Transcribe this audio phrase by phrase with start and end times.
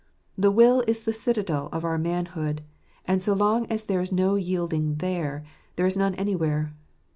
[0.35, 2.63] The will is the citadel of our manhood;
[3.05, 6.73] and so long as there is no yielding there, there is none anywhere.